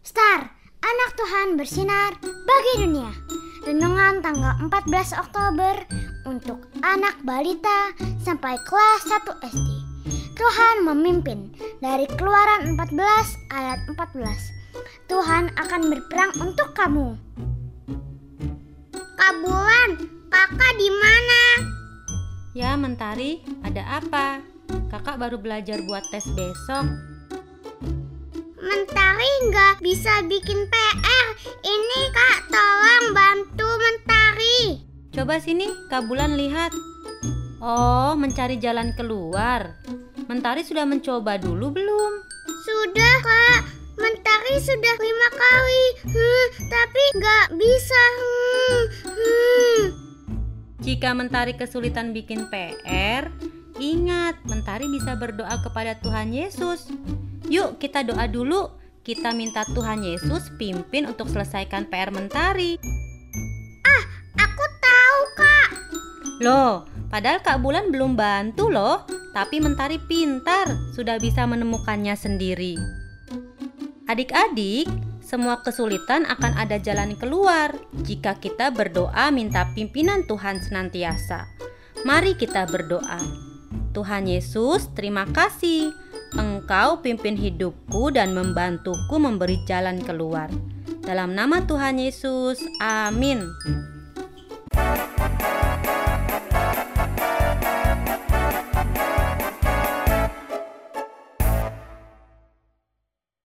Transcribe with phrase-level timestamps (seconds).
[0.00, 0.48] Star,
[0.80, 3.12] anak Tuhan bersinar bagi dunia.
[3.68, 5.76] Renungan tanggal 14 Oktober
[6.24, 7.92] untuk anak balita
[8.24, 9.70] sampai kelas 1 SD.
[10.40, 11.52] Tuhan memimpin
[11.84, 15.04] dari Keluaran 14 ayat 14.
[15.04, 17.20] Tuhan akan berperang untuk kamu.
[19.20, 19.90] Kabulan,
[20.32, 21.42] kakak di mana?
[22.56, 24.40] Ya, Mentari, ada apa?
[24.88, 26.88] Kakak baru belajar buat tes besok.
[29.20, 31.28] Mentari nggak bisa bikin PR.
[31.60, 34.80] Ini kak, tolong bantu Mentari.
[35.12, 36.72] Coba sini, Kak Bulan lihat.
[37.60, 39.76] Oh, mencari jalan keluar.
[40.24, 42.12] Mentari sudah mencoba dulu belum?
[42.64, 43.60] Sudah kak,
[44.00, 45.84] Mentari sudah lima kali,
[46.16, 48.02] hmm, tapi nggak bisa.
[48.16, 49.80] Hmm, hmm.
[50.80, 53.28] Jika Mentari kesulitan bikin PR,
[53.76, 56.88] ingat Mentari bisa berdoa kepada Tuhan Yesus.
[57.52, 58.79] Yuk kita doa dulu.
[59.00, 62.76] Kita minta Tuhan Yesus pimpin untuk selesaikan PR Mentari.
[64.36, 65.68] Aku tahu kak.
[66.44, 69.08] Loh, padahal Kak Bulan belum bantu loh.
[69.32, 72.76] Tapi Mentari pintar, sudah bisa menemukannya sendiri.
[74.04, 74.84] Adik-adik,
[75.24, 77.72] semua kesulitan akan ada jalan keluar
[78.04, 81.48] jika kita berdoa minta pimpinan Tuhan senantiasa.
[82.04, 83.22] Mari kita berdoa.
[83.96, 86.09] Tuhan Yesus, terima kasih.
[86.38, 90.46] Engkau pimpin hidupku dan membantuku memberi jalan keluar.
[91.02, 93.42] Dalam nama Tuhan Yesus, amin.